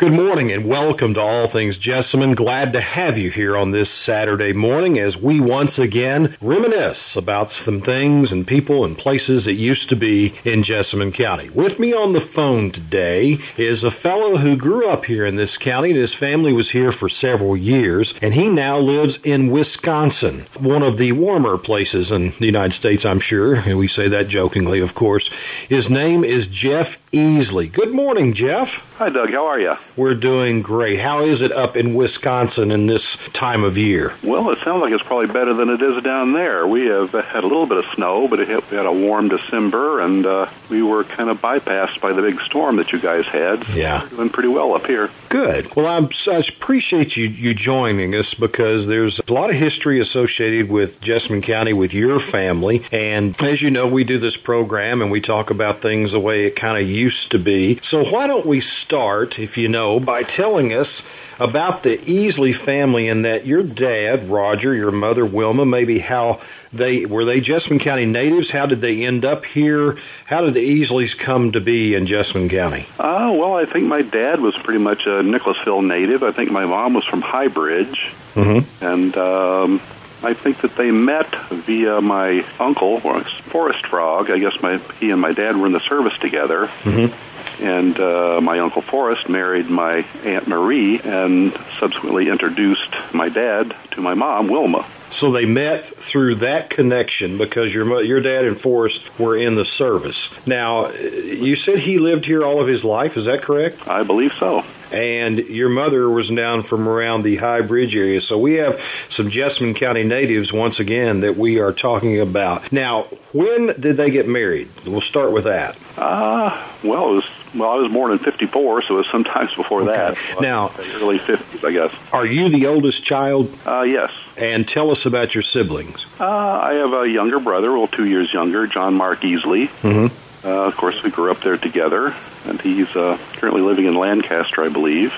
[0.00, 2.34] Good morning and welcome to All Things Jessamine.
[2.34, 7.50] Glad to have you here on this Saturday morning as we once again reminisce about
[7.50, 11.50] some things and people and places that used to be in Jessamine County.
[11.50, 15.58] With me on the phone today is a fellow who grew up here in this
[15.58, 20.46] county and his family was here for several years and he now lives in Wisconsin,
[20.58, 23.56] one of the warmer places in the United States, I'm sure.
[23.56, 25.28] And we say that jokingly, of course.
[25.68, 27.70] His name is Jeff Easley.
[27.70, 28.86] Good morning, Jeff.
[28.98, 29.30] Hi, Doug.
[29.30, 29.74] How are you?
[29.96, 31.00] We're doing great.
[31.00, 34.12] How is it up in Wisconsin in this time of year?
[34.22, 36.66] Well, it sounds like it's probably better than it is down there.
[36.68, 40.00] We have had a little bit of snow, but it we had a warm December,
[40.00, 43.64] and uh, we were kind of bypassed by the big storm that you guys had.
[43.64, 44.02] So yeah.
[44.02, 45.10] We're doing pretty well up here.
[45.30, 45.74] Good.
[45.74, 50.68] Well, I'm, I appreciate you, you joining us because there's a lot of history associated
[50.70, 52.84] with Jessamine County with your family.
[52.92, 56.44] And as you know, we do this program and we talk about things the way
[56.44, 57.78] it kind of used to be.
[57.82, 61.02] So why don't we start, if you know, by telling us
[61.38, 66.40] about the Easley family and that your dad, Roger, your mother, Wilma, maybe how
[66.72, 68.50] they were they Jessamine County natives?
[68.50, 69.96] How did they end up here?
[70.26, 72.86] How did the Easleys come to be in Jessamine County?
[72.98, 76.22] Uh, well, I think my dad was pretty much a Nicholasville native.
[76.22, 78.12] I think my mom was from High Bridge.
[78.34, 78.84] Mm-hmm.
[78.84, 79.80] And um,
[80.22, 84.30] I think that they met via my uncle, Forrest Frog.
[84.30, 86.66] I guess my he and my dad were in the service together.
[86.82, 87.28] Mm-hmm
[87.60, 94.00] and uh, my uncle Forrest married my aunt Marie, and subsequently introduced my dad to
[94.00, 94.84] my mom Wilma.
[95.10, 99.64] So they met through that connection because your your dad and Forrest were in the
[99.64, 100.30] service.
[100.46, 103.16] Now, you said he lived here all of his life.
[103.16, 103.88] Is that correct?
[103.88, 104.64] I believe so.
[104.92, 108.20] And your mother was down from around the High Bridge area.
[108.20, 112.72] So we have some Jessamine County natives once again that we are talking about.
[112.72, 113.02] Now,
[113.32, 114.68] when did they get married?
[114.86, 115.78] We'll start with that.
[115.96, 119.82] Uh, well, it was well, I was born in '54, so it was sometimes before
[119.82, 120.14] okay.
[120.14, 120.40] that.
[120.40, 122.12] Now, early '50s, I guess.
[122.12, 123.52] Are you the oldest child?
[123.66, 124.12] Uh, yes.
[124.36, 126.06] And tell us about your siblings.
[126.20, 129.68] Uh, I have a younger brother, well, two years younger, John Mark Easley.
[129.82, 130.29] Mm-hmm.
[130.44, 132.14] Uh, of course, we grew up there together,
[132.46, 135.12] and he's uh, currently living in Lancaster, I believe.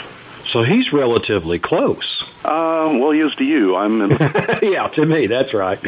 [0.44, 2.22] So he's relatively close.
[2.44, 3.76] Uh, well, he is to you.
[3.76, 4.00] I'm.
[4.02, 4.10] In...
[4.62, 5.78] yeah, to me, that's right.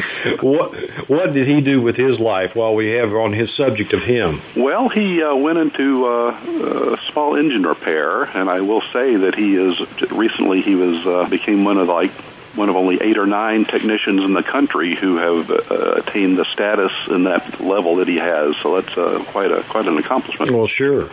[0.41, 0.73] What
[1.09, 2.55] What did he do with his life?
[2.55, 4.41] While we have on his subject of him.
[4.55, 9.35] Well, he uh, went into uh, uh, small engine repair, and I will say that
[9.35, 9.77] he is
[10.11, 12.11] recently he was uh, became one of like
[12.55, 16.45] one of only eight or nine technicians in the country who have uh, attained the
[16.45, 18.55] status in that level that he has.
[18.57, 20.51] So that's uh, quite a quite an accomplishment.
[20.51, 21.09] Well, sure.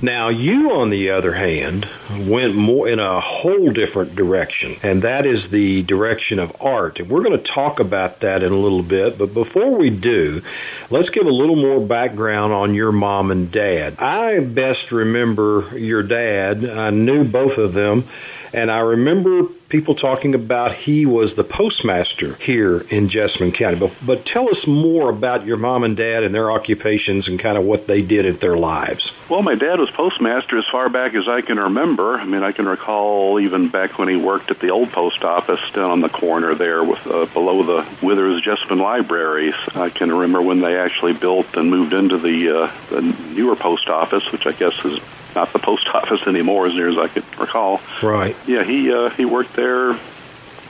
[0.00, 5.26] Now you, on the other hand, went more in a whole different direction, and that
[5.26, 7.00] is the direction of art.
[7.00, 9.18] And we're going to talk about that in a little bit.
[9.18, 10.42] But before we do,
[10.90, 13.98] let's give a little more background on your mom and dad.
[13.98, 16.64] I best remember your dad.
[16.64, 18.04] I knew both of them
[18.52, 23.78] and I remember people talking about he was the postmaster here in Jessamine County.
[23.78, 27.58] But, but tell us more about your mom and dad and their occupations and kind
[27.58, 29.12] of what they did in their lives.
[29.28, 32.14] Well, my dad was postmaster as far back as I can remember.
[32.14, 35.70] I mean, I can recall even back when he worked at the old post office
[35.72, 39.54] down on the corner there with uh, below the Withers Jessamine Libraries.
[39.74, 43.02] I can remember when they actually built and moved into the, uh, the
[43.34, 45.00] newer post office, which I guess is
[45.36, 47.80] not the post office anymore, as near as I could recall.
[48.02, 48.34] Right.
[48.48, 49.96] Yeah, he uh, he worked there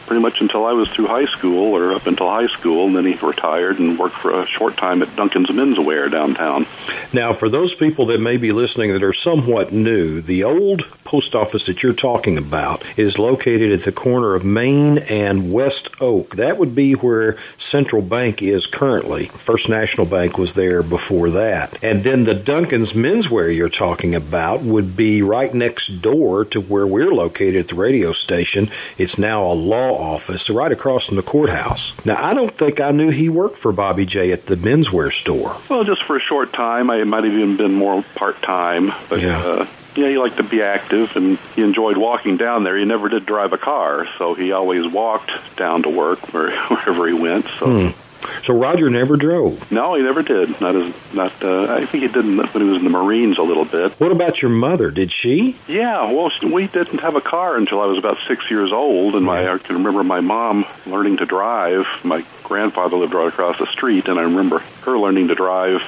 [0.07, 3.07] pretty much until I was through high school, or up until high school, and then
[3.07, 6.67] he retired and worked for a short time at Duncan's Menswear downtown.
[7.13, 11.35] Now, for those people that may be listening that are somewhat new, the old post
[11.35, 16.37] office that you're talking about is located at the corner of Main and West Oak.
[16.37, 19.27] That would be where Central Bank is currently.
[19.27, 21.83] First National Bank was there before that.
[21.83, 26.87] And then the Duncan's Menswear you're talking about would be right next door to where
[26.87, 28.69] we're located at the radio station.
[28.99, 31.93] It's now a law office right across from the courthouse.
[32.05, 35.57] Now, I don't think I knew he worked for Bobby J at the menswear store.
[35.69, 36.91] Well, just for a short time.
[36.91, 39.39] I might have even been more part time, but yeah.
[39.39, 42.77] Uh, yeah, he liked to be active and he enjoyed walking down there.
[42.77, 47.15] He never did drive a car, so he always walked down to work wherever he
[47.15, 47.47] went.
[47.47, 47.91] So.
[47.91, 48.06] Hmm.
[48.43, 49.71] So Roger never drove.
[49.71, 50.61] No, he never did.
[50.61, 51.43] Not as not.
[51.43, 53.93] Uh, I think he did when he was in the Marines a little bit.
[54.01, 54.91] What about your mother?
[54.91, 55.57] Did she?
[55.69, 56.11] Yeah.
[56.13, 59.47] Well, we didn't have a car until I was about six years old, and my
[59.49, 61.87] I can remember my mom learning to drive.
[62.05, 65.83] My grandfather lived right across the street, and I remember her learning to drive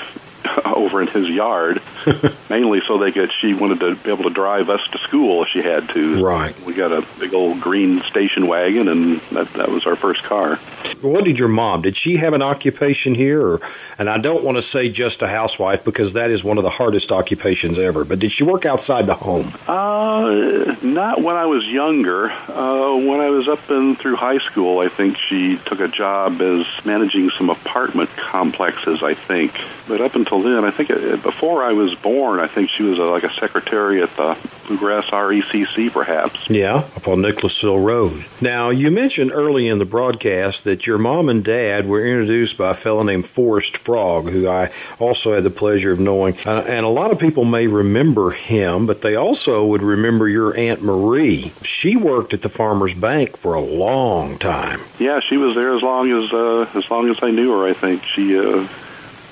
[0.65, 1.81] over in his yard,
[2.50, 3.31] mainly so they could.
[3.41, 6.25] She wanted to be able to drive us to school if she had to.
[6.25, 6.59] Right.
[6.62, 10.56] We got a big old green station wagon, and that that was our first car.
[11.00, 11.83] What did your mom?
[11.83, 13.61] Did she have an occupation here, or,
[13.99, 16.71] and I don't want to say just a housewife because that is one of the
[16.71, 18.05] hardest occupations ever.
[18.05, 19.53] But did she work outside the home?
[19.67, 22.31] Uh, Not when I was younger.
[22.31, 26.41] Uh, when I was up and through high school, I think she took a job
[26.41, 29.03] as managing some apartment complexes.
[29.03, 32.70] I think, but up until then, I think it, before I was born, I think
[32.70, 34.37] she was a, like a secretary at the
[34.67, 36.49] Bluegrass RECC, perhaps.
[36.50, 38.25] Yeah, up on Nicholasville Road.
[38.40, 42.70] Now, you mentioned early in the broadcast that your mom and dad were introduced by
[42.70, 46.84] a fellow named Forrest Frog, who I also had the pleasure of knowing, uh, and
[46.84, 51.52] a lot of people may remember him, but they also would remember your aunt Marie.
[51.62, 54.81] She worked at the Farmers Bank for a long time.
[54.99, 57.67] Yeah, she was there as long as uh, as long as I knew her.
[57.67, 58.67] I think she uh,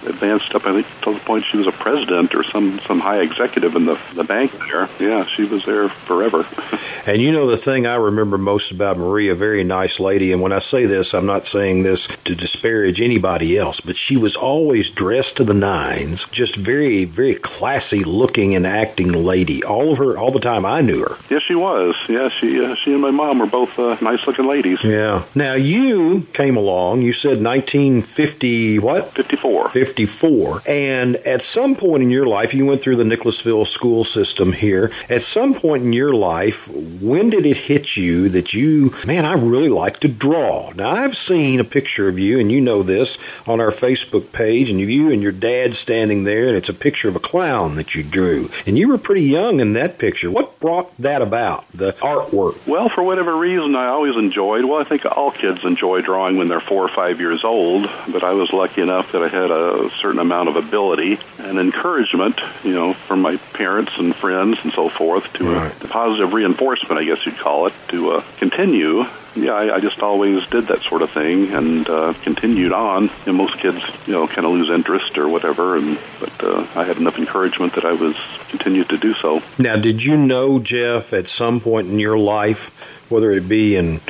[0.07, 0.67] advanced up.
[0.67, 3.87] I think to the point she was a president or some some high executive in
[3.87, 4.89] the the bank there.
[4.99, 6.47] Yeah, she was there forever.
[7.07, 10.33] and you know the thing I remember most about Marie, a very nice lady.
[10.33, 14.17] And when I say this, I'm not saying this to disparage anybody else, but she
[14.17, 19.63] was always dressed to the nines, just very very classy looking and acting lady.
[19.65, 21.17] All of her, all the time I knew her.
[21.31, 21.95] Yes, she was.
[22.09, 24.83] Yeah, she uh, she and my mom were both uh, nice looking ladies.
[24.83, 25.25] Yeah.
[25.35, 27.03] Now you came along.
[27.03, 29.11] You said 1950 what?
[29.11, 29.71] 54.
[29.71, 30.63] 54.
[30.67, 34.93] And at some point in your life, you went through the Nicholasville school system here.
[35.09, 36.69] At some point in your life,
[37.01, 40.73] when did it hit you that you, man, I really like to draw?
[40.73, 44.71] Now, I've seen a picture of you, and you know this, on our Facebook page,
[44.71, 47.95] and you and your dad standing there, and it's a picture of a clown that
[47.95, 48.51] you drew.
[48.67, 50.31] And you were pretty young in that picture.
[50.31, 52.67] What brought that about, the artwork?
[52.67, 56.49] Well, for whatever reason, I always enjoyed, well, I think all kids enjoy drawing when
[56.49, 59.91] they're four or five years old, but I was lucky enough that I had a
[59.91, 64.89] certain amount of ability and encouragement, you know, from my parents and friends and so
[64.89, 65.85] forth to right.
[65.85, 69.05] a positive reinforcement, I guess you'd call it, to uh, continue
[69.37, 73.11] yeah, I, I just always did that sort of thing and uh, continued on.
[73.27, 75.77] And most kids, you know, kind of lose interest or whatever.
[75.77, 78.17] And but uh, I had enough encouragement that I was
[78.49, 79.43] continued to do so.
[79.59, 84.01] Now, did you know, Jeff, at some point in your life, whether it be in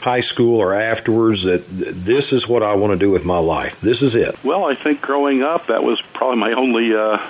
[0.00, 3.80] high school or afterwards that this is what I want to do with my life.
[3.80, 4.36] This is it.
[4.42, 7.20] Well, I think growing up that was probably my only uh,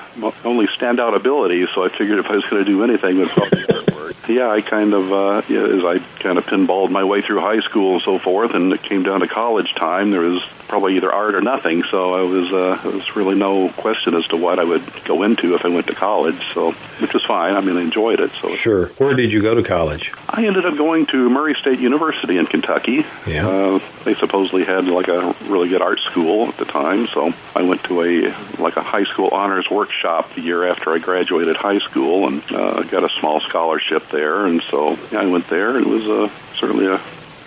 [0.43, 1.67] only standout ability.
[1.75, 3.92] So I figured if I was going to do anything, it would probably.
[4.29, 7.95] Yeah, I kind of uh, as I kind of pinballed my way through high school
[7.95, 10.11] and so forth, and it came down to college time.
[10.11, 10.43] There was
[10.73, 11.83] probably either art or nothing.
[11.83, 15.23] So I was uh, there was really no question as to what I would go
[15.23, 16.55] into if I went to college.
[16.55, 17.55] So which was fine.
[17.57, 18.31] I mean, I enjoyed it.
[18.31, 18.87] So sure.
[18.97, 20.15] Where did you go to college?
[20.31, 23.05] I ended up going to Murray State University in Kentucky.
[23.27, 23.47] Yeah.
[23.47, 27.65] Uh, they supposedly had like a really good art school at the time, so I
[27.65, 31.81] went to a like a high school honors workshop the year after I graduated high
[31.81, 34.47] school and uh, got a small scholarship there.
[34.47, 35.79] And so I went there.
[35.79, 36.99] It was uh, certainly a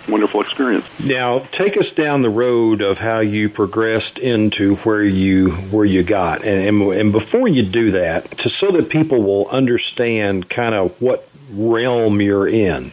[0.08, 0.86] wonderful experience.
[1.00, 6.02] Now, take us down the road of how you progressed into where you where you
[6.02, 10.74] got, and and, and before you do that, to so that people will understand kind
[10.74, 12.92] of what realm you're in.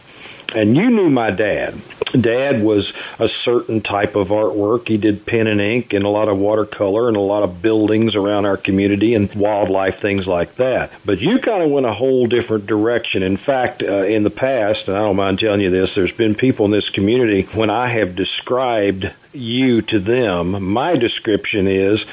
[0.54, 1.74] And you knew my dad.
[2.20, 4.88] Dad was a certain type of artwork.
[4.88, 8.14] He did pen and ink and a lot of watercolor and a lot of buildings
[8.14, 10.92] around our community and wildlife, things like that.
[11.04, 13.22] But you kind of went a whole different direction.
[13.22, 16.34] In fact, uh, in the past, and I don't mind telling you this, there's been
[16.34, 22.06] people in this community when I have described you to them, my description is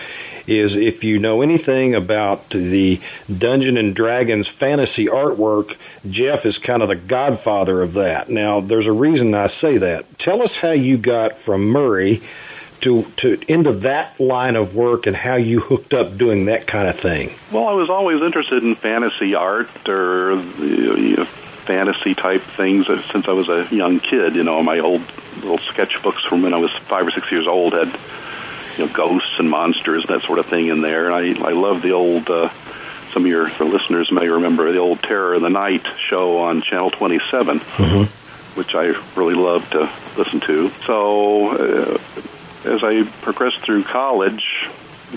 [0.59, 2.99] is if you know anything about the
[3.35, 5.75] Dungeon and Dragons fantasy artwork,
[6.09, 8.29] Jeff is kind of the godfather of that.
[8.29, 10.19] Now, there's a reason I say that.
[10.19, 12.21] Tell us how you got from Murray
[12.81, 16.87] to, to into that line of work and how you hooked up doing that kind
[16.87, 17.31] of thing.
[17.51, 23.27] Well, I was always interested in fantasy art or you know, fantasy type things since
[23.27, 24.35] I was a young kid.
[24.35, 25.01] You know, my old
[25.37, 27.87] little sketchbooks from when I was five or six years old had
[28.77, 31.09] you know, ghosts and monsters, that sort of thing in there.
[31.09, 32.49] And I, I love the old, uh,
[33.11, 36.91] some of your listeners may remember the old Terror of the Night show on Channel
[36.91, 38.59] 27, mm-hmm.
[38.59, 40.69] which I really love to listen to.
[40.85, 41.97] So uh,
[42.65, 44.69] as I progressed through college,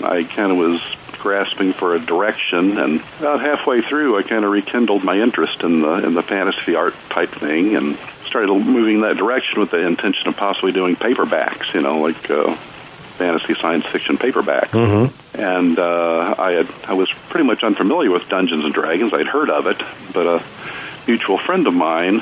[0.03, 0.81] I kind of was
[1.19, 5.81] grasping for a direction, and about halfway through, I kind of rekindled my interest in
[5.81, 7.95] the in the fantasy art type thing, and
[8.25, 11.73] started moving that direction with the intention of possibly doing paperbacks.
[11.73, 12.55] You know, like uh,
[13.15, 14.69] fantasy science fiction paperback.
[14.69, 15.41] Mm-hmm.
[15.41, 19.13] And uh, I had I was pretty much unfamiliar with Dungeons and Dragons.
[19.13, 19.81] I'd heard of it,
[20.13, 20.43] but a
[21.07, 22.21] mutual friend of mine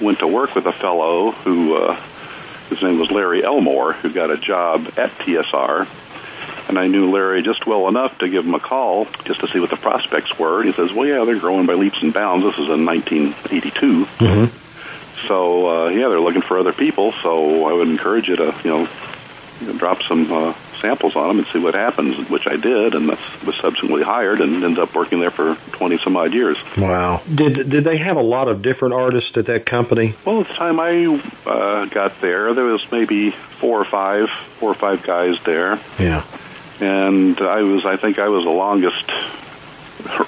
[0.00, 1.96] went to work with a fellow who uh,
[2.68, 5.88] his name was Larry Elmore, who got a job at TSR.
[6.68, 9.60] And I knew Larry just well enough to give him a call just to see
[9.60, 10.58] what the prospects were.
[10.60, 12.44] And he says, "Well, yeah, they're growing by leaps and bounds.
[12.44, 15.26] This is in 1982." Mm-hmm.
[15.28, 17.12] So uh, yeah, they're looking for other people.
[17.12, 18.88] So I would encourage you to you know
[19.60, 22.94] you know, drop some uh, samples on them and see what happens, which I did,
[22.94, 26.56] and that's, was subsequently hired and ended up working there for 20 some odd years.
[26.76, 27.22] Wow.
[27.32, 30.14] Did did they have a lot of different artists at that company?
[30.24, 34.70] Well, at the time I uh, got there, there was maybe four or five, four
[34.70, 35.78] or five guys there.
[35.98, 36.24] Yeah.
[36.80, 39.10] And I was, I think I was the longest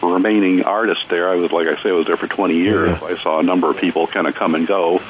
[0.03, 1.29] remaining artist there.
[1.31, 2.99] I was, like I say, I was there for 20 years.
[3.01, 3.07] Yeah.
[3.07, 5.01] I saw a number of people kind of come and go.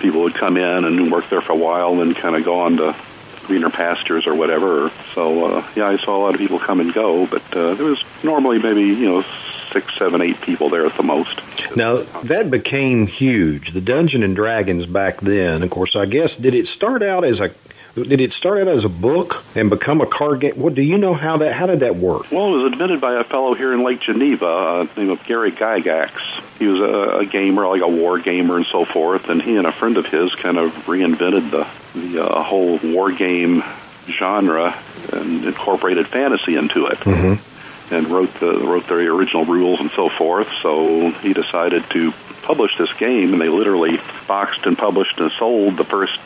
[0.00, 2.60] People would come in and work there for a while, and then kind of go
[2.60, 2.96] on to
[3.44, 4.90] greener pastures or whatever.
[5.14, 7.86] So uh, yeah, I saw a lot of people come and go, but uh, there
[7.86, 9.22] was normally maybe you know
[9.70, 11.40] six, seven, eight people there at the most.
[11.76, 13.72] Now that became huge.
[13.72, 15.96] The Dungeon and Dragons back then, of course.
[15.96, 17.50] I guess did it start out as a
[17.94, 20.54] did it start out as a book and become a card game?
[20.56, 21.52] What do you know how that?
[21.54, 22.30] How did that work?
[22.32, 25.52] Well, it was invented by a fellow here in Lake Geneva, uh, named of Gary
[25.52, 26.58] Gygax.
[26.58, 29.28] He was a, a gamer, like a war gamer, and so forth.
[29.28, 31.66] And he and a friend of his kind of reinvented the
[31.98, 33.62] the uh, whole war game
[34.06, 34.74] genre
[35.12, 36.98] and incorporated fantasy into it.
[36.98, 37.53] Mm-hmm.
[37.94, 40.50] And wrote the wrote the original rules and so forth.
[40.60, 45.76] So he decided to publish this game, and they literally boxed and published and sold
[45.76, 46.20] the first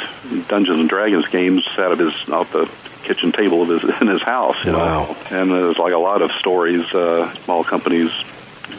[0.48, 2.70] Dungeons and Dragons games out of his off the
[3.04, 4.56] kitchen table of his in his house.
[4.64, 5.04] You wow.
[5.04, 6.92] know, and there's like a lot of stories.
[6.92, 8.10] Uh, small companies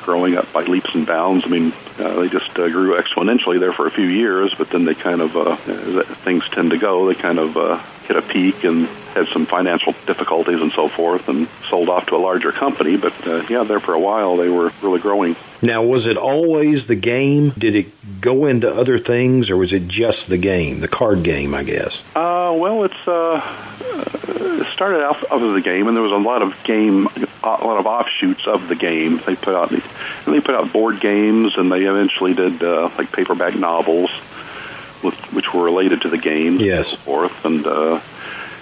[0.02, 1.46] growing up by leaps and bounds.
[1.46, 4.86] I mean, uh, they just uh, grew exponentially there for a few years, but then
[4.86, 7.80] they kind of, uh, as things tend to go, they kind of uh,
[8.10, 12.16] hit a peak and had some financial difficulties and so forth, and sold off to
[12.16, 12.98] a larger company.
[12.98, 15.36] But uh, yeah, there for a while they were really growing.
[15.62, 17.52] Now, was it always the game?
[17.52, 17.88] Did it
[18.20, 21.54] go into other things, or was it just the game, the card game?
[21.54, 22.04] I guess.
[22.16, 23.42] Uh, well, it's uh,
[24.60, 27.08] it started out of the game, and there was a lot of game,
[27.44, 29.18] a lot of offshoots of the game.
[29.26, 29.84] They put out, and
[30.26, 34.10] they put out board games, and they eventually did uh, like paperback novels,
[35.04, 36.60] which were related to the game.
[36.60, 36.92] Yes.
[36.92, 38.02] And so forth, and uh,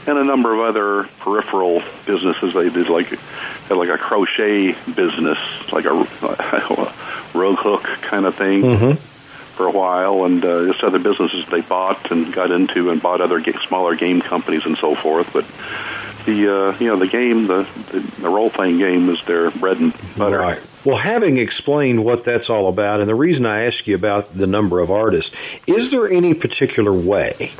[0.07, 2.53] and a number of other peripheral businesses.
[2.53, 5.37] They did like had like a crochet business,
[5.71, 5.91] like a,
[6.21, 6.93] a
[7.37, 8.61] rogue hook kind of thing.
[8.61, 9.13] Mm-hmm
[9.57, 13.21] for a while, and uh, just other businesses they bought and got into, and bought
[13.21, 15.33] other ga- smaller game companies and so forth.
[15.33, 15.45] But
[16.27, 19.79] the uh, you know the game, the the, the role playing game is their bread
[19.79, 20.37] and butter.
[20.37, 20.61] Right.
[20.87, 24.47] Well, having explained what that's all about, and the reason I ask you about the
[24.47, 25.35] number of artists,
[25.67, 27.51] is there any particular way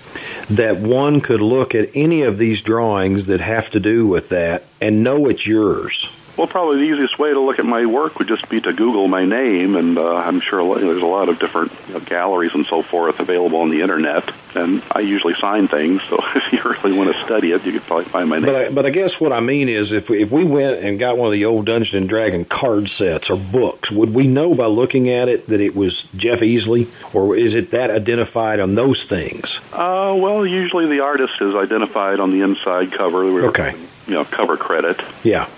[0.50, 4.63] that one could look at any of these drawings that have to do with that
[4.79, 6.07] and know it's yours?
[6.38, 9.08] Well, probably the easiest way to look at my work would just be to Google
[9.08, 12.63] my name, and uh, I'm sure there's a lot of different you know, galleries and
[12.63, 14.29] so forth available on the internet.
[14.56, 17.82] And I usually sign things, so if you really want to study it, you could
[17.82, 18.46] probably find my name.
[18.46, 21.00] But I, but I guess what I mean is, if we, if we went and
[21.00, 24.53] got one of the old Dungeons and Dragon card sets or books, would we know
[24.53, 28.75] by looking at it that it was Jeff Easley, or is it that identified on
[28.75, 29.60] those things?
[29.74, 33.48] Uh, well, usually the artist is identified on the inside cover.
[33.48, 33.74] Okay.
[34.06, 35.01] You know, cover credit.
[35.24, 35.50] Yeah.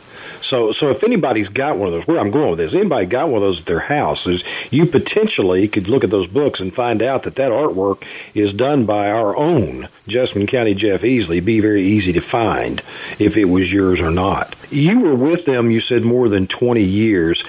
[0.42, 3.28] So, so if anybody's got one of those, where I'm going with this, anybody got
[3.28, 6.74] one of those at their house, is you potentially could look at those books and
[6.74, 8.04] find out that that artwork
[8.34, 11.44] is done by our own Jessamine County Jeff Easley.
[11.44, 12.82] Be very easy to find
[13.20, 14.56] if it was yours or not.
[14.72, 17.44] You were with them, you said, more than 20 years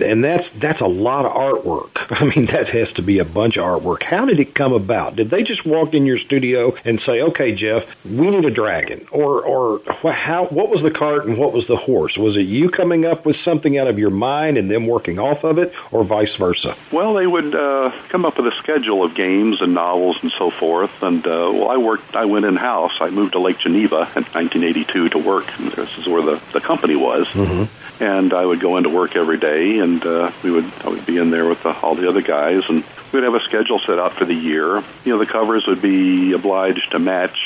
[0.00, 2.06] and, that's that's a lot of artwork.
[2.20, 4.04] I mean, that has to be a bunch of artwork.
[4.04, 5.16] How did it come about?
[5.16, 9.06] Did they just walk in your studio and say, "Okay, Jeff, we need a dragon,"
[9.10, 9.80] or or
[10.12, 10.46] how?
[10.46, 12.16] What was the cart and what was the horse?
[12.16, 15.44] Was it you coming up with something out of your mind and them working off
[15.44, 16.76] of it, or vice versa?
[16.92, 20.50] Well, they would uh, come up with a schedule of games and novels and so
[20.50, 21.02] forth.
[21.02, 22.14] And uh, well, I worked.
[22.14, 22.92] I went in house.
[23.00, 25.52] I moved to Lake Geneva in 1982 to work.
[25.56, 27.26] This is where the the company was.
[27.28, 31.06] Mm-hmm and I would go into work every day, and uh, we would I would
[31.06, 32.82] be in there with the, all the other guys, and
[33.12, 34.82] we'd have a schedule set out for the year.
[35.04, 37.38] You know, the covers would be obliged to match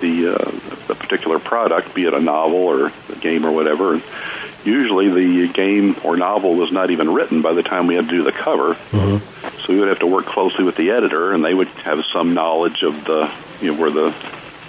[0.00, 0.50] the uh,
[0.86, 3.94] the particular product, be it a novel or a game or whatever.
[3.94, 4.02] And
[4.64, 8.10] usually, the game or novel was not even written by the time we had to
[8.10, 8.74] do the cover.
[8.74, 9.58] Mm-hmm.
[9.58, 12.34] So we would have to work closely with the editor, and they would have some
[12.34, 13.28] knowledge of the
[13.60, 14.14] you know where the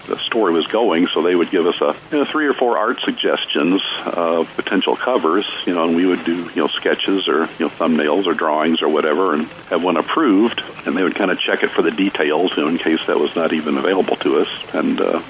[0.07, 1.07] the story was going.
[1.07, 4.95] So they would give us a you know, three or four art suggestions of potential
[4.95, 8.33] covers, you know, and we would do you know sketches or you know thumbnails or
[8.33, 10.61] drawings or whatever, and have one approved.
[10.85, 13.19] And they would kind of check it for the details, you know, in case that
[13.19, 14.73] was not even available to us.
[14.73, 15.21] And uh,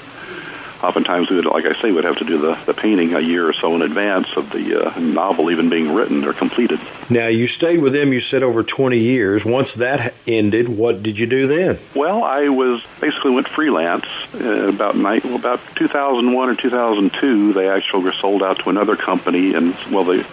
[0.83, 3.47] oftentimes we would, like I say, would have to do the, the painting a year
[3.47, 6.79] or so in advance of the uh, novel even being written or completed.
[7.09, 9.45] Now, you stayed with them, you said, over 20 years.
[9.45, 11.79] Once that ended, what did you do then?
[11.95, 17.53] Well, I was basically went freelance uh, about night, well, about 2001 or 2002.
[17.53, 20.23] They actually were sold out to another company in well, they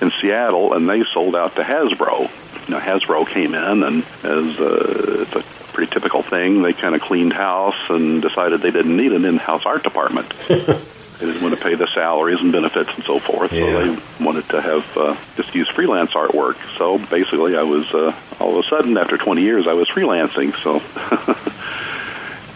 [0.00, 2.68] in Seattle, and they sold out to Hasbro.
[2.70, 7.00] know, Hasbro came in, and as uh, it's a pretty typical thing, they kind of
[7.00, 10.28] cleaned house and decided they didn't need an in-house art department.
[10.48, 13.62] they didn't want to pay the salaries and benefits and so forth, Yeah.
[13.64, 16.56] so they wanted to have uh, just use freelance artwork.
[16.76, 20.54] So basically, I was uh, all of a sudden after 20 years, I was freelancing.
[20.62, 20.80] So.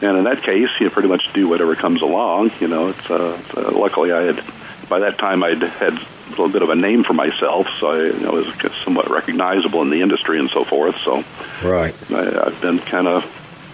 [0.03, 2.51] And in that case, you pretty much do whatever comes along.
[2.61, 4.43] You know, it's, uh, it's, uh, luckily I had
[4.87, 5.95] by that time I'd had
[6.27, 9.83] a little bit of a name for myself, so I you know, was somewhat recognizable
[9.83, 10.97] in the industry and so forth.
[10.99, 11.23] So
[11.63, 11.95] Right.
[12.11, 13.25] I, I've been kind of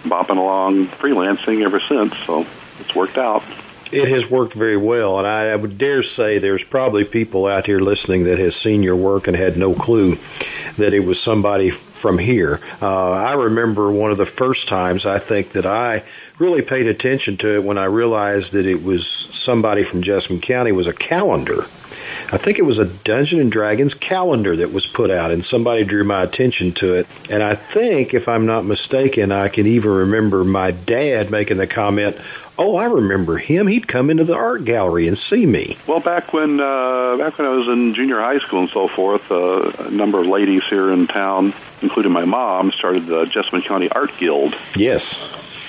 [0.03, 2.17] bopping along freelancing ever since.
[2.19, 2.45] So
[2.79, 3.43] it's worked out.
[3.91, 7.65] It has worked very well, and I, I would dare say there's probably people out
[7.65, 10.17] here listening that has seen your work and had no clue
[10.77, 12.61] that it was somebody from here.
[12.81, 16.03] Uh, I remember one of the first times I think that I
[16.39, 20.71] really paid attention to it when I realized that it was somebody from Jessamine County
[20.71, 21.65] was a calendar.
[22.31, 25.83] I think it was a Dungeon and Dragons calendar that was put out, and somebody
[25.83, 27.07] drew my attention to it.
[27.29, 31.67] And I think, if I'm not mistaken, I can even remember my dad making the
[31.67, 32.17] comment,
[32.57, 33.67] "Oh, I remember him.
[33.67, 37.47] He'd come into the art gallery and see me." Well, back when uh, back when
[37.47, 40.91] I was in junior high school and so forth, uh, a number of ladies here
[40.91, 44.55] in town, including my mom, started the Jessamine County Art Guild.
[44.75, 45.19] Yes.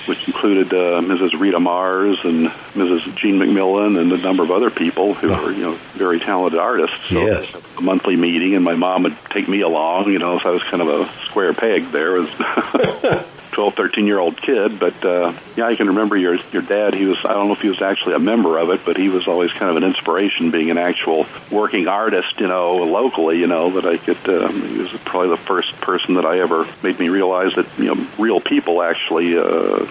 [0.07, 1.39] Which included uh, Mrs.
[1.39, 3.15] Rita Mars and Mrs.
[3.15, 6.97] Jean McMillan and a number of other people who were, you know, very talented artists.
[7.09, 7.53] So Yes.
[7.77, 10.11] a monthly meeting, and my mom would take me along.
[10.11, 12.17] You know, so I was kind of a square peg there.
[13.53, 16.93] As 12, 13 year old kid, but uh, yeah, I can remember your your dad.
[16.93, 19.09] He was I don't know if he was actually a member of it, but he
[19.09, 22.39] was always kind of an inspiration, being an actual working artist.
[22.39, 23.39] You know, locally.
[23.39, 24.17] You know that I could.
[24.27, 27.93] Uh, he was probably the first person that I ever made me realize that you
[27.93, 29.85] know real people actually uh,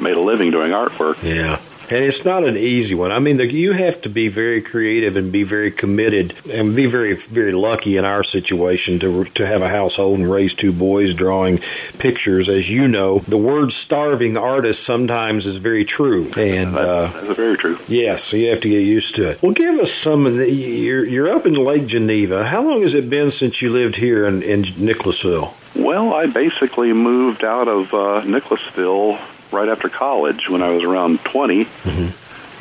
[0.00, 1.22] made a living doing artwork.
[1.22, 1.58] Yeah.
[1.92, 3.12] And it's not an easy one.
[3.12, 6.86] I mean, the, you have to be very creative and be very committed and be
[6.86, 11.12] very, very lucky in our situation to to have a household and raise two boys
[11.12, 11.58] drawing
[11.98, 12.48] pictures.
[12.48, 16.32] As you know, the word "starving artist" sometimes is very true.
[16.34, 17.78] And uh, That's very true.
[17.88, 19.42] yes, so you have to get used to it.
[19.42, 20.50] Well, give us some of the.
[20.50, 22.46] You're, you're up in Lake Geneva.
[22.46, 25.52] How long has it been since you lived here in, in Nicholasville?
[25.76, 29.18] Well, I basically moved out of uh, Nicholasville
[29.52, 31.66] right after college when I was around 20.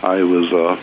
[0.04, 0.78] I was, uh,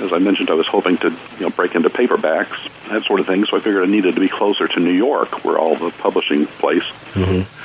[0.00, 3.26] as I mentioned, I was hoping to you know break into paperbacks, that sort of
[3.26, 3.44] thing.
[3.44, 6.46] So I figured I needed to be closer to New York, where all the publishing
[6.46, 6.84] place.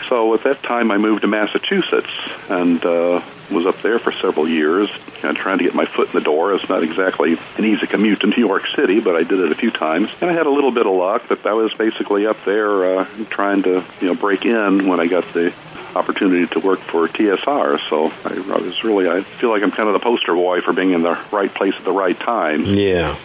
[0.10, 2.10] So at that time, I moved to Massachusetts
[2.50, 4.90] and uh, was up there for several years,
[5.22, 6.54] kind of trying to get my foot in the door.
[6.54, 9.56] It's not exactly an easy commute to New York City, but I did it a
[9.56, 11.24] few times, and I had a little bit of luck.
[11.28, 15.06] But I was basically up there uh, trying to you know break in when I
[15.06, 15.54] got the
[15.96, 17.80] opportunity to work for TSR.
[17.90, 20.74] So I, I was really, I feel like I'm kind of the poster boy for
[20.74, 22.66] being in the right place at the right time.
[22.66, 23.16] Yeah.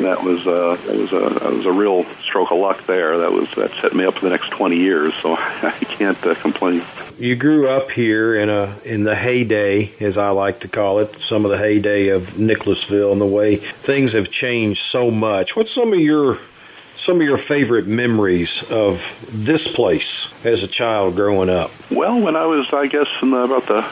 [0.00, 3.18] That was uh, that was a that was a real stroke of luck there.
[3.18, 5.12] That was that set me up for the next 20 years.
[5.14, 6.82] So I can't uh, complain.
[7.18, 11.20] You grew up here in a in the heyday, as I like to call it,
[11.20, 15.56] some of the heyday of Nicholasville and the way things have changed so much.
[15.56, 16.38] What's some of your
[16.96, 19.02] some of your favorite memories of
[19.32, 21.70] this place as a child growing up?
[21.90, 23.84] Well, when I was, I guess, in the, about the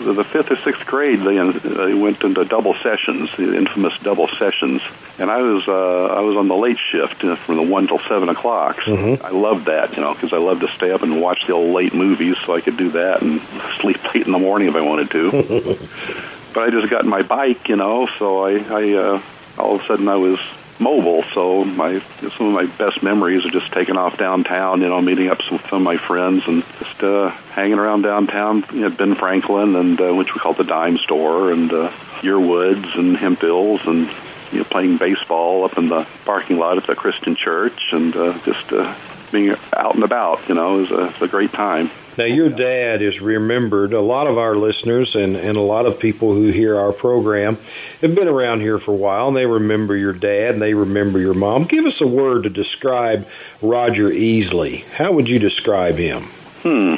[0.00, 4.80] the fifth or sixth grade, they, they went into double sessions, the infamous double sessions,
[5.18, 7.86] and I was uh, I was on the late shift you know, from the one
[7.86, 8.76] till seven o'clock.
[8.76, 9.22] Mhm.
[9.22, 11.74] I loved that, you know, because I loved to stay up and watch the old
[11.74, 13.40] late movies, so I could do that and
[13.80, 15.30] sleep late in the morning if I wanted to.
[16.54, 19.22] but I just got my bike, you know, so I, I uh,
[19.58, 20.40] all of a sudden I was
[20.80, 21.22] mobile.
[21.22, 25.28] So my some of my best memories are just taking off downtown, you know, meeting
[25.28, 28.64] up some, some of my friends and just uh, hanging around downtown.
[28.72, 32.40] You know, Ben Franklin and uh, which we call the Dime Store and uh, Your
[32.40, 34.08] Woods and Hemp Hills and
[34.52, 38.38] you know playing baseball up in the parking lot at the Christian church and uh,
[38.44, 38.94] just uh,
[39.30, 40.48] being out and about.
[40.48, 41.90] You know, is a, is a great time.
[42.18, 43.92] Now, your dad is remembered.
[43.92, 47.56] A lot of our listeners and, and a lot of people who hear our program
[48.00, 51.18] have been around here for a while, and they remember your dad and they remember
[51.18, 51.64] your mom.
[51.64, 53.28] Give us a word to describe
[53.62, 54.84] Roger Easley.
[54.84, 56.24] How would you describe him?
[56.62, 56.96] Hmm.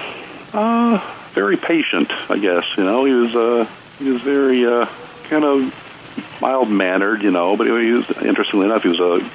[0.53, 0.99] Uh,
[1.33, 2.65] very patient, I guess.
[2.77, 4.87] You know, he was uh, he was very uh,
[5.25, 7.23] kind of mild mannered.
[7.23, 9.31] You know, but he was interestingly enough, he was a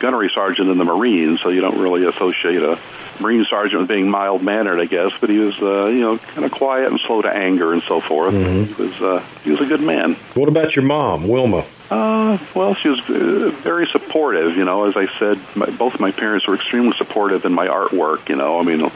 [0.00, 2.78] gunnery sergeant in the Marines, so you don't really associate a
[3.20, 5.12] Marine sergeant with being mild mannered, I guess.
[5.20, 8.00] But he was, uh, you know, kind of quiet and slow to anger and so
[8.00, 8.32] forth.
[8.32, 10.14] He was uh, he was a good man.
[10.34, 11.64] What about your mom, Wilma?
[11.90, 14.56] Uh, well, she was uh, very supportive.
[14.56, 18.28] You know, as I said, my, both my parents were extremely supportive in my artwork.
[18.28, 18.90] You know, I mean,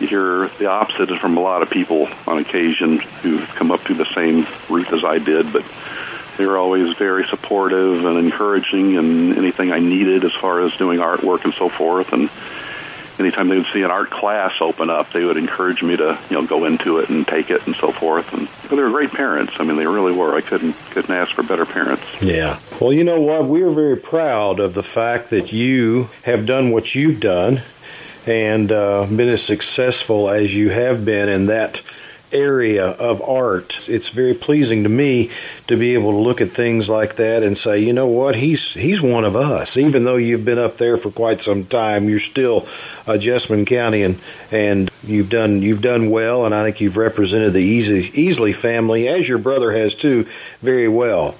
[0.00, 3.96] you hear the opposite from a lot of people on occasion who've come up through
[3.96, 5.64] the same route as I did, but
[6.36, 10.98] they were always very supportive and encouraging and anything I needed as far as doing
[10.98, 12.12] artwork and so forth.
[12.12, 12.28] And
[13.18, 16.40] anytime they would see an art class open up, they would encourage me to you
[16.40, 18.32] know go into it and take it and so forth.
[18.32, 19.54] And they were great parents.
[19.58, 20.34] I mean, they really were.
[20.34, 22.04] I couldn't couldn't ask for better parents.
[22.22, 22.58] Yeah.
[22.80, 23.46] Well, you know what?
[23.46, 27.62] We are very proud of the fact that you have done what you've done
[28.26, 31.80] and uh, been as successful as you have been in that
[32.36, 33.88] area of art.
[33.88, 35.30] It's very pleasing to me
[35.66, 38.74] to be able to look at things like that and say, you know what, he's
[38.74, 39.76] he's one of us.
[39.76, 42.66] Even though you've been up there for quite some time, you're still
[43.06, 44.20] a Jessamine County, and
[44.52, 49.08] and you've done you've done well, and I think you've represented the Easy, Easley family
[49.08, 50.26] as your brother has too
[50.60, 51.34] very well.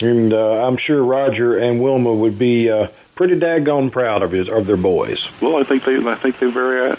[0.00, 2.70] And uh, I'm sure Roger and Wilma would be.
[2.70, 5.28] Uh, pretty daggone proud of his of their boys.
[5.42, 6.96] Well, I think they I think they very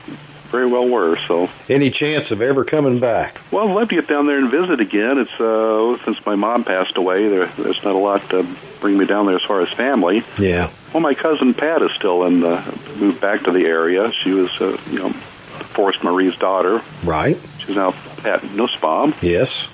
[0.52, 1.18] very well were.
[1.18, 3.40] So, any chance of ever coming back?
[3.52, 5.18] Well, I'd love to get down there and visit again.
[5.18, 8.46] It's uh, since my mom passed away, there, there's not a lot to
[8.80, 10.24] bring me down there as far as family.
[10.38, 10.70] Yeah.
[10.94, 12.42] Well, my cousin Pat is still in.
[12.42, 12.58] The,
[13.00, 14.12] moved back to the area.
[14.12, 16.82] She was, uh, you know, Forrest Marie's daughter.
[17.04, 17.38] Right.
[17.60, 17.94] She's now
[18.26, 19.14] at Nussbaum.
[19.22, 19.68] Yes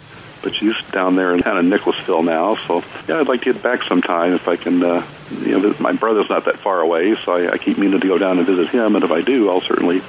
[0.47, 2.55] but she's down there in kind of Nicholasville now.
[2.55, 4.83] So yeah, I'd like to get back sometime if I can.
[4.83, 5.05] Uh,
[5.41, 8.17] you know, my brother's not that far away, so I, I keep meaning to go
[8.17, 8.95] down and visit him.
[8.95, 9.99] And if I do, I'll certainly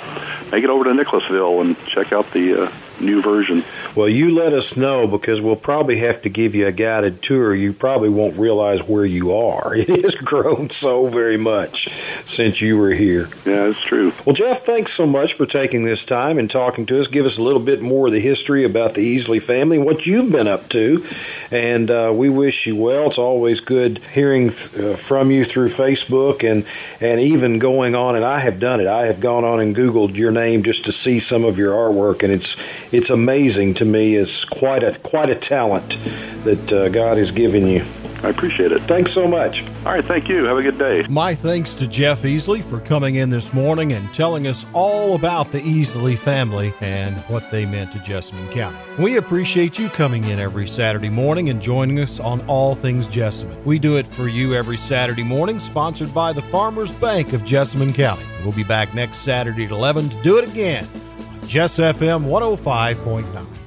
[0.52, 3.64] make it over to Nicholasville and check out the uh, new version.
[3.94, 7.54] Well, you let us know because we'll probably have to give you a guided tour.
[7.54, 9.74] You probably won't realize where you are.
[9.88, 11.88] It has grown so very much
[12.26, 13.28] since you were here.
[13.46, 14.12] Yeah, it's true.
[14.26, 17.06] Well, Jeff, thanks so much for taking this time and talking to us.
[17.06, 20.30] Give us a little bit more of the history about the Easley family, what you've
[20.30, 21.06] been up to,
[21.50, 23.08] and uh, we wish you well.
[23.08, 26.66] It's always good hearing uh, from you through Facebook and
[27.00, 28.16] and even going on.
[28.16, 28.86] And I have done it.
[28.86, 32.22] I have gone on and Googled your name just to see some of your artwork,
[32.22, 32.56] and it's
[32.92, 34.16] it's amazing to me.
[34.16, 35.96] It's quite a quite a talent
[36.44, 37.84] that uh, God has given you.
[38.22, 38.82] I appreciate it.
[38.82, 39.62] Thanks so much.
[39.86, 40.44] All right, thank you.
[40.44, 41.06] Have a good day.
[41.08, 45.52] My thanks to Jeff Easley for coming in this morning and telling us all about
[45.52, 48.76] the Easley family and what they meant to Jessamine County.
[48.98, 53.64] We appreciate you coming in every Saturday morning and joining us on All Things Jessamine.
[53.64, 57.92] We do it for you every Saturday morning, sponsored by the Farmers Bank of Jessamine
[57.92, 58.24] County.
[58.42, 60.88] We'll be back next Saturday at 11 to do it again.
[61.48, 63.57] Jess FM 105.9.